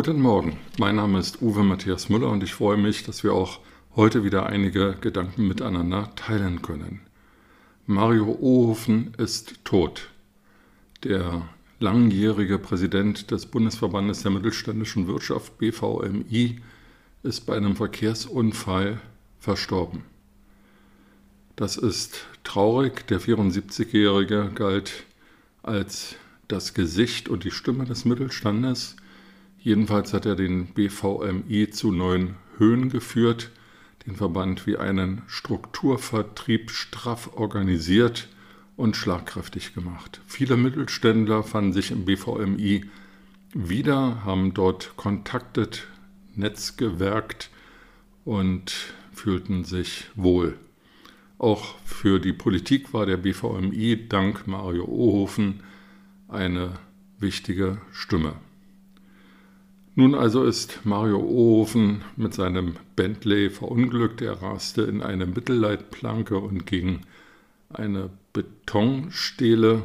Guten 0.00 0.20
Morgen, 0.20 0.56
mein 0.78 0.94
Name 0.94 1.18
ist 1.18 1.42
Uwe 1.42 1.64
Matthias 1.64 2.08
Müller 2.08 2.30
und 2.30 2.44
ich 2.44 2.54
freue 2.54 2.76
mich, 2.76 3.02
dass 3.02 3.24
wir 3.24 3.32
auch 3.32 3.58
heute 3.96 4.22
wieder 4.22 4.46
einige 4.46 4.94
Gedanken 5.00 5.48
miteinander 5.48 6.14
teilen 6.14 6.62
können. 6.62 7.00
Mario 7.84 8.38
Ohofen 8.40 9.12
ist 9.18 9.56
tot. 9.64 10.10
Der 11.02 11.48
langjährige 11.80 12.60
Präsident 12.60 13.32
des 13.32 13.46
Bundesverbandes 13.46 14.22
der 14.22 14.30
mittelständischen 14.30 15.08
Wirtschaft 15.08 15.58
BVMI 15.58 16.60
ist 17.24 17.44
bei 17.44 17.56
einem 17.56 17.74
Verkehrsunfall 17.74 19.00
verstorben. 19.40 20.04
Das 21.56 21.76
ist 21.76 22.24
traurig. 22.44 23.04
Der 23.08 23.20
74-Jährige 23.20 24.52
galt 24.54 25.06
als 25.64 26.14
das 26.46 26.72
Gesicht 26.72 27.28
und 27.28 27.42
die 27.42 27.50
Stimme 27.50 27.84
des 27.84 28.04
Mittelstandes– 28.04 28.94
Jedenfalls 29.68 30.14
hat 30.14 30.24
er 30.24 30.34
den 30.34 30.68
BVMI 30.68 31.68
zu 31.68 31.92
neuen 31.92 32.36
Höhen 32.56 32.88
geführt, 32.88 33.50
den 34.06 34.16
Verband 34.16 34.66
wie 34.66 34.78
einen 34.78 35.20
Strukturvertrieb 35.26 36.70
straff 36.70 37.36
organisiert 37.36 38.30
und 38.78 38.96
schlagkräftig 38.96 39.74
gemacht. 39.74 40.22
Viele 40.26 40.56
Mittelständler 40.56 41.42
fanden 41.42 41.74
sich 41.74 41.90
im 41.90 42.06
BVMI 42.06 42.86
wieder, 43.52 44.24
haben 44.24 44.54
dort 44.54 44.96
kontaktet, 44.96 45.86
Netz 46.34 46.78
gewerkt 46.78 47.50
und 48.24 48.72
fühlten 49.12 49.64
sich 49.64 50.06
wohl. 50.14 50.58
Auch 51.36 51.74
für 51.84 52.20
die 52.20 52.32
Politik 52.32 52.94
war 52.94 53.04
der 53.04 53.18
BVMI 53.18 54.08
dank 54.08 54.46
Mario 54.46 54.86
Ohofen 54.86 55.62
eine 56.26 56.78
wichtige 57.18 57.82
Stimme. 57.92 58.36
Nun 59.98 60.14
also 60.14 60.44
ist 60.44 60.78
Mario 60.84 61.18
Ohofen 61.18 62.04
mit 62.14 62.32
seinem 62.32 62.76
Bentley 62.94 63.50
verunglückt. 63.50 64.20
Er 64.20 64.40
raste 64.40 64.82
in 64.82 65.02
eine 65.02 65.26
Mittelleitplanke 65.26 66.38
und 66.38 66.66
gegen 66.66 67.00
eine 67.68 68.08
Betonstele. 68.32 69.82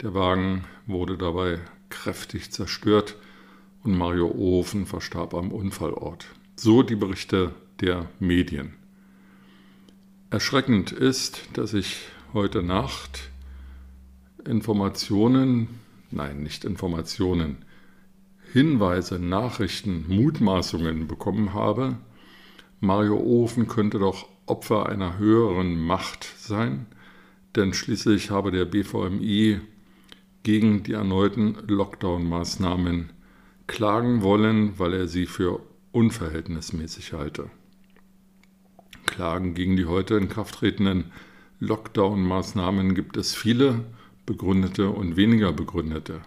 Der 0.00 0.14
Wagen 0.14 0.64
wurde 0.86 1.18
dabei 1.18 1.58
kräftig 1.90 2.50
zerstört 2.52 3.16
und 3.84 3.98
Mario 3.98 4.30
Ohofen 4.30 4.86
verstarb 4.86 5.34
am 5.34 5.52
Unfallort. 5.52 6.24
So 6.56 6.82
die 6.82 6.96
Berichte 6.96 7.54
der 7.82 8.08
Medien. 8.18 8.72
Erschreckend 10.30 10.90
ist, 10.90 11.42
dass 11.52 11.74
ich 11.74 11.98
heute 12.32 12.62
Nacht 12.62 13.28
Informationen, 14.42 15.68
nein, 16.10 16.42
nicht 16.42 16.64
Informationen, 16.64 17.66
Hinweise, 18.52 19.18
Nachrichten, 19.18 20.06
Mutmaßungen 20.08 21.06
bekommen 21.06 21.54
habe, 21.54 21.98
Mario 22.80 23.18
Ofen 23.18 23.68
könnte 23.68 23.98
doch 23.98 24.28
Opfer 24.46 24.88
einer 24.88 25.18
höheren 25.18 25.78
Macht 25.78 26.24
sein, 26.38 26.86
denn 27.54 27.74
schließlich 27.74 28.30
habe 28.30 28.50
der 28.50 28.64
BVMI 28.64 29.60
gegen 30.42 30.82
die 30.82 30.94
erneuten 30.94 31.56
Lockdown-Maßnahmen 31.68 33.10
klagen 33.66 34.22
wollen, 34.22 34.78
weil 34.78 34.94
er 34.94 35.06
sie 35.06 35.26
für 35.26 35.60
unverhältnismäßig 35.92 37.12
halte. 37.12 37.50
Klagen 39.06 39.54
gegen 39.54 39.76
die 39.76 39.86
heute 39.86 40.16
in 40.16 40.28
Kraft 40.28 40.56
tretenden 40.56 41.12
Lockdown-Maßnahmen 41.60 42.94
gibt 42.94 43.16
es 43.16 43.34
viele, 43.34 43.84
begründete 44.26 44.88
und 44.88 45.16
weniger 45.16 45.52
begründete. 45.52 46.22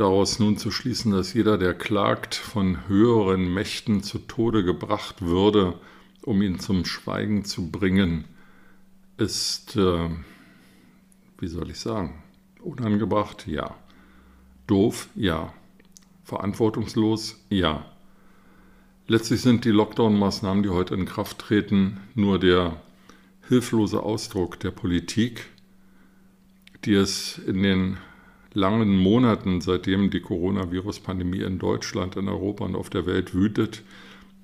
Daraus 0.00 0.38
nun 0.38 0.56
zu 0.56 0.70
schließen, 0.70 1.12
dass 1.12 1.34
jeder, 1.34 1.58
der 1.58 1.74
klagt, 1.74 2.34
von 2.34 2.88
höheren 2.88 3.52
Mächten 3.52 4.02
zu 4.02 4.18
Tode 4.18 4.64
gebracht 4.64 5.20
würde, 5.20 5.78
um 6.22 6.40
ihn 6.40 6.58
zum 6.58 6.86
Schweigen 6.86 7.44
zu 7.44 7.70
bringen, 7.70 8.24
ist, 9.18 9.76
äh, 9.76 10.08
wie 11.38 11.48
soll 11.48 11.68
ich 11.68 11.80
sagen, 11.80 12.22
unangebracht? 12.62 13.46
Ja. 13.46 13.76
Doof? 14.66 15.10
Ja. 15.16 15.52
Verantwortungslos? 16.24 17.38
Ja. 17.50 17.84
Letztlich 19.06 19.42
sind 19.42 19.66
die 19.66 19.70
Lockdown-Maßnahmen, 19.70 20.62
die 20.62 20.70
heute 20.70 20.94
in 20.94 21.04
Kraft 21.04 21.40
treten, 21.40 22.00
nur 22.14 22.38
der 22.38 22.80
hilflose 23.48 24.02
Ausdruck 24.02 24.58
der 24.60 24.70
Politik, 24.70 25.50
die 26.86 26.94
es 26.94 27.36
in 27.36 27.62
den 27.62 27.98
langen 28.52 28.96
Monaten, 28.96 29.60
seitdem 29.60 30.10
die 30.10 30.20
Coronavirus-Pandemie 30.20 31.42
in 31.42 31.58
Deutschland, 31.58 32.16
in 32.16 32.28
Europa 32.28 32.64
und 32.64 32.74
auf 32.74 32.90
der 32.90 33.06
Welt 33.06 33.34
wütet, 33.34 33.82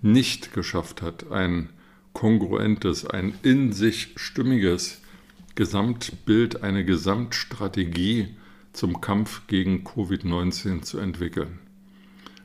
nicht 0.03 0.53
geschafft 0.53 1.03
hat, 1.03 1.31
ein 1.33 1.71
kongruentes, 2.12 3.06
ein 3.06 3.34
in 3.43 3.72
sich 3.72 4.12
stimmiges 4.17 5.00
Gesamtbild, 5.55 6.62
eine 6.62 6.84
Gesamtstrategie 6.84 8.28
zum 8.72 9.00
Kampf 9.00 9.47
gegen 9.47 9.84
Covid-19 9.84 10.83
zu 10.83 10.99
entwickeln. 10.99 11.59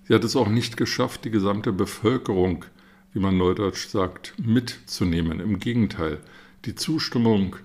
Sie 0.08 0.14
hat 0.14 0.24
es 0.24 0.36
auch 0.36 0.48
nicht 0.48 0.78
geschafft, 0.78 1.26
die 1.26 1.32
gesamte 1.32 1.72
Bevölkerung, 1.72 2.66
wie 3.14 3.20
man 3.20 3.38
neudeutsch 3.38 3.88
sagt, 3.88 4.34
mitzunehmen. 4.38 5.40
Im 5.40 5.60
Gegenteil, 5.60 6.20
die 6.66 6.76
Zustimmung 6.76 7.58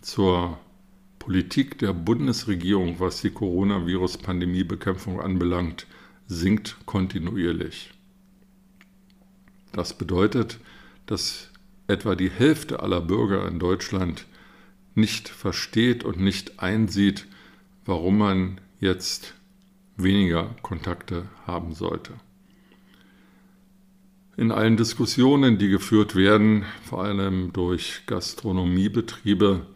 zur 0.00 0.58
Politik 1.28 1.78
der 1.78 1.92
Bundesregierung, 1.92 3.00
was 3.00 3.20
die 3.20 3.28
Coronavirus-Pandemiebekämpfung 3.28 5.20
anbelangt, 5.20 5.86
sinkt 6.26 6.78
kontinuierlich. 6.86 7.90
Das 9.72 9.92
bedeutet, 9.92 10.58
dass 11.04 11.50
etwa 11.86 12.14
die 12.14 12.30
Hälfte 12.30 12.80
aller 12.80 13.02
Bürger 13.02 13.46
in 13.46 13.58
Deutschland 13.58 14.24
nicht 14.94 15.28
versteht 15.28 16.02
und 16.02 16.18
nicht 16.18 16.60
einsieht, 16.60 17.26
warum 17.84 18.16
man 18.16 18.58
jetzt 18.80 19.34
weniger 19.98 20.56
Kontakte 20.62 21.28
haben 21.46 21.74
sollte. 21.74 22.14
In 24.38 24.50
allen 24.50 24.78
Diskussionen, 24.78 25.58
die 25.58 25.68
geführt 25.68 26.16
werden, 26.16 26.64
vor 26.84 27.04
allem 27.04 27.52
durch 27.52 28.04
Gastronomiebetriebe, 28.06 29.66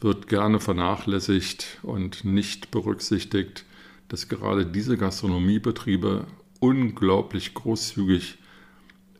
wird 0.00 0.28
gerne 0.28 0.60
vernachlässigt 0.60 1.78
und 1.82 2.24
nicht 2.24 2.70
berücksichtigt, 2.70 3.64
dass 4.08 4.28
gerade 4.28 4.66
diese 4.66 4.96
Gastronomiebetriebe 4.96 6.26
unglaublich 6.58 7.54
großzügig 7.54 8.38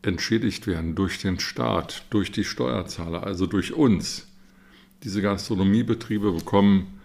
entschädigt 0.03 0.67
werden 0.67 0.95
durch 0.95 1.19
den 1.19 1.39
Staat, 1.41 2.05
durch 2.11 2.33
die 2.33 2.45
Steuerzahler, 2.45 3.25
also 3.25 3.47
durch 3.47 3.73
uns. 3.73 4.27
Diese 5.05 5.23
Gastronomiebetriebe 5.23 6.33
bekommen 6.33 7.01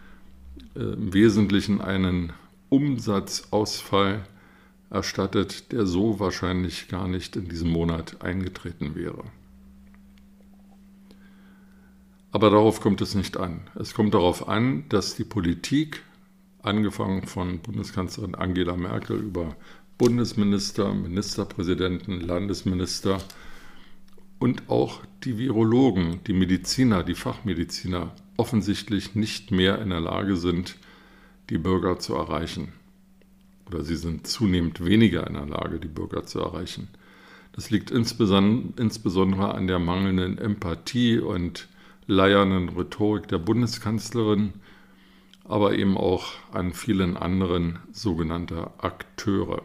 äh, 0.76 0.80
im 0.80 1.14
Wesentlichen 1.14 1.82
einen 1.82 2.34
Umsatzausfall 2.70 4.26
erstattet, 4.90 5.72
der 5.72 5.86
so 5.86 6.20
wahrscheinlich 6.20 6.88
gar 6.88 7.08
nicht 7.08 7.36
in 7.36 7.50
diesem 7.50 7.70
Monat 7.72 8.22
eingetreten 8.22 8.96
wäre. 8.96 9.24
Aber 12.36 12.50
darauf 12.50 12.82
kommt 12.82 13.00
es 13.00 13.16
nicht 13.16 13.38
an. 13.38 13.62
Es 13.76 13.94
kommt 13.94 14.14
darauf 14.14 14.50
an, 14.50 14.84
dass 14.90 15.16
die 15.16 15.24
Politik, 15.24 16.04
angefangen 16.62 17.26
von 17.28 17.60
Bundeskanzlerin 17.60 18.36
Angela 18.36 18.76
Merkel 18.76 19.22
über 19.22 19.56
Bundesminister, 19.98 20.94
Ministerpräsidenten, 20.94 22.20
Landesminister 22.20 23.20
und 24.38 24.70
auch 24.70 25.00
die 25.24 25.38
Virologen, 25.38 26.20
die 26.28 26.34
Mediziner, 26.34 27.06
die 27.06 27.16
Fachmediziner 27.16 28.14
offensichtlich 28.36 29.16
nicht 29.16 29.52
mehr 29.52 29.82
in 29.82 29.92
der 29.92 30.02
Lage 30.02 30.36
sind, 30.36 30.76
die 31.50 31.58
Bürger 31.58 32.00
zu 32.00 32.16
erreichen. 32.16 32.74
Oder 33.68 33.86
sie 33.86 33.96
sind 33.96 34.28
zunehmend 34.28 34.84
weniger 34.84 35.26
in 35.26 35.36
der 35.36 35.46
Lage, 35.46 35.80
die 35.80 35.88
Bürger 35.88 36.26
zu 36.26 36.42
erreichen. 36.42 36.90
Das 37.54 37.70
liegt 37.70 37.92
insbesondere 37.92 39.56
an 39.56 39.68
der 39.68 39.80
mangelnden 39.80 40.38
Empathie 40.38 41.20
und 41.20 41.70
leiernden 42.08 42.70
Rhetorik 42.70 43.28
der 43.28 43.40
Bundeskanzlerin, 43.40 44.54
aber 45.44 45.76
eben 45.76 45.98
auch 45.98 46.34
an 46.52 46.74
vielen 46.74 47.18
anderen 47.18 47.80
sogenannter 47.92 48.74
Akteure. 48.78 49.62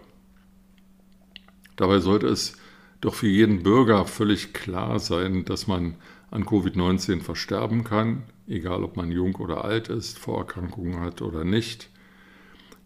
Dabei 1.77 2.01
sollte 2.01 2.27
es 2.27 2.57
doch 3.01 3.15
für 3.15 3.29
jeden 3.29 3.63
Bürger 3.63 4.05
völlig 4.05 4.53
klar 4.53 4.99
sein, 4.99 5.45
dass 5.45 5.67
man 5.67 5.97
an 6.31 6.45
Covid-19 6.45 7.23
versterben 7.23 7.85
kann, 7.85 8.25
egal 8.47 8.85
ob 8.85 8.97
man 8.97 9.11
jung 9.11 9.35
oder 9.37 9.65
alt 9.65 9.89
ist, 9.89 10.19
Vorerkrankungen 10.19 11.01
hat 11.01 11.23
oder 11.23 11.45
nicht, 11.45 11.89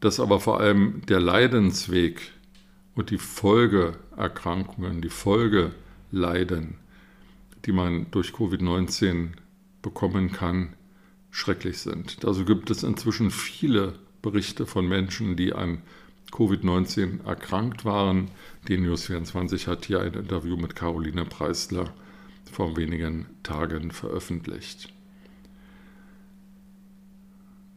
dass 0.01 0.21
aber 0.21 0.39
vor 0.39 0.61
allem 0.61 1.03
der 1.09 1.21
Leidensweg 1.21 2.33
und 2.95 3.11
die 3.11 3.19
Folgeerkrankungen, 3.19 5.03
die 5.03 5.09
Folgeleiden, 5.09 6.79
die 7.65 7.73
man 7.73 8.11
durch 8.11 8.31
Covid-19 8.31 9.31
bekommen 9.85 10.33
kann, 10.33 10.73
schrecklich 11.31 11.79
sind. 11.79 12.25
Also 12.25 12.45
gibt 12.45 12.71
es 12.71 12.83
inzwischen 12.83 13.31
viele 13.31 13.95
Berichte 14.23 14.67
von 14.67 14.89
Menschen, 14.89 15.37
die 15.37 15.53
an 15.53 15.83
Covid-19 16.33 17.25
erkrankt 17.25 17.85
waren. 17.85 18.31
Die 18.67 18.79
News24 18.79 19.69
hat 19.69 19.85
hier 19.85 20.01
ein 20.01 20.15
Interview 20.15 20.57
mit 20.57 20.75
Caroline 20.75 21.27
Preisler 21.27 21.93
vor 22.51 22.77
wenigen 22.77 23.27
Tagen 23.43 23.91
veröffentlicht. 23.91 24.89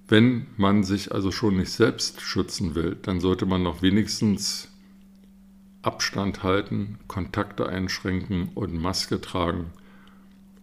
Wenn 0.08 0.48
man 0.56 0.84
sich 0.84 1.12
also 1.12 1.32
schon 1.32 1.58
nicht 1.58 1.72
selbst 1.72 2.22
schützen 2.22 2.74
will, 2.76 2.98
dann 3.02 3.20
sollte 3.20 3.46
man 3.46 3.62
noch 3.62 3.82
wenigstens 3.82 4.70
Abstand 5.82 6.44
halten, 6.44 7.00
Kontakte 7.08 7.68
einschränken 7.68 8.50
und 8.56 8.74
Maske 8.74 9.20
tragen, 9.20 9.72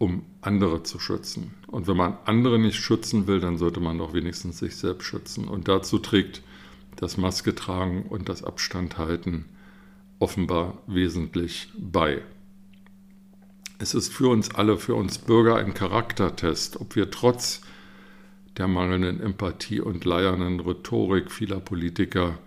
um 0.05 0.23
andere 0.43 0.83
zu 0.83 0.99
schützen. 0.99 1.55
Und 1.67 1.87
wenn 1.87 1.97
man 1.97 2.19
andere 2.27 2.59
nicht 2.59 2.77
schützen 2.77 3.27
will, 3.27 3.41
dann 3.41 3.57
sollte 3.57 3.81
man 3.81 3.97
doch 3.97 4.13
wenigstens 4.13 4.59
sich 4.59 4.77
selbst 4.77 5.07
schützen. 5.07 5.49
Und 5.49 5.67
dazu 5.67 5.99
trägt 5.99 6.43
das 6.97 7.17
Maske 7.17 7.55
tragen 7.55 8.03
und 8.03 8.29
das 8.29 8.45
Abstand 8.45 8.99
halten 8.99 9.47
offenbar 10.19 10.79
wesentlich 10.87 11.69
bei. 11.79 12.21
Es 13.79 13.95
ist 13.95 14.13
für 14.13 14.29
uns 14.29 14.55
alle, 14.55 14.77
für 14.77 14.95
uns 14.95 15.19
Bürger 15.19 15.57
ein 15.57 15.73
Charaktertest, 15.73 16.81
ob 16.81 16.95
wir 16.97 17.11
trotz 17.11 17.63
der 18.59 18.69
mangelnden 18.69 19.21
Empathie 19.21 19.81
und 19.81 20.05
leiernden 20.05 20.61
Rhetorik 20.61 21.33
vieler 21.33 21.61
Politiker 21.61 22.39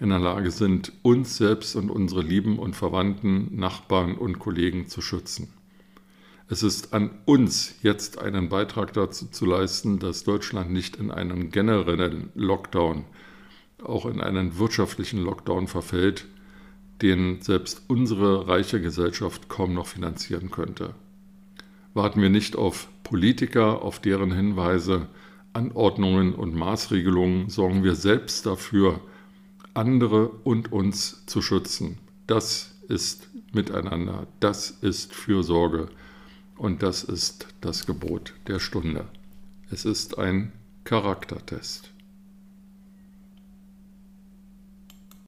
in 0.00 0.08
der 0.08 0.20
Lage 0.20 0.50
sind, 0.52 0.92
uns 1.02 1.36
selbst 1.36 1.74
und 1.74 1.90
unsere 1.90 2.22
Lieben 2.22 2.58
und 2.58 2.74
Verwandten, 2.74 3.56
Nachbarn 3.56 4.14
und 4.14 4.38
Kollegen 4.38 4.86
zu 4.86 5.02
schützen. 5.02 5.48
Es 6.52 6.62
ist 6.62 6.92
an 6.92 7.08
uns 7.24 7.76
jetzt 7.80 8.18
einen 8.18 8.50
Beitrag 8.50 8.92
dazu 8.92 9.24
zu 9.28 9.46
leisten, 9.46 9.98
dass 9.98 10.22
Deutschland 10.22 10.70
nicht 10.70 10.96
in 10.96 11.10
einen 11.10 11.50
generellen 11.50 12.28
Lockdown 12.34 13.06
auch 13.82 14.04
in 14.04 14.20
einen 14.20 14.58
wirtschaftlichen 14.58 15.18
Lockdown 15.22 15.66
verfällt, 15.66 16.26
den 17.00 17.40
selbst 17.40 17.84
unsere 17.88 18.48
reiche 18.48 18.82
Gesellschaft 18.82 19.48
kaum 19.48 19.72
noch 19.72 19.86
finanzieren 19.86 20.50
könnte. 20.50 20.94
Warten 21.94 22.20
wir 22.20 22.28
nicht 22.28 22.54
auf 22.54 22.86
Politiker, 23.02 23.80
auf 23.80 23.98
deren 23.98 24.30
Hinweise, 24.30 25.08
Anordnungen 25.54 26.34
und 26.34 26.54
Maßregelungen, 26.54 27.48
sorgen 27.48 27.82
wir 27.82 27.94
selbst 27.94 28.44
dafür, 28.44 29.00
andere 29.72 30.28
und 30.44 30.70
uns 30.70 31.24
zu 31.24 31.40
schützen. 31.40 31.96
Das 32.26 32.74
ist 32.88 33.30
Miteinander, 33.54 34.26
das 34.38 34.70
ist 34.70 35.14
Fürsorge 35.14 35.88
und 36.56 36.82
das 36.82 37.04
ist 37.04 37.48
das 37.60 37.86
Gebot 37.86 38.34
der 38.46 38.58
Stunde. 38.58 39.08
Es 39.70 39.84
ist 39.84 40.18
ein 40.18 40.52
Charaktertest. 40.84 41.92